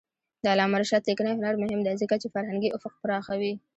د 0.43 0.45
علامه 0.53 0.77
رشاد 0.81 1.03
لیکنی 1.09 1.31
هنر 1.37 1.55
مهم 1.63 1.79
دی 1.83 1.93
ځکه 2.01 2.15
چې 2.21 2.27
فرهنګي 2.33 2.69
افق 2.71 2.93
پراخوي. 3.03 3.53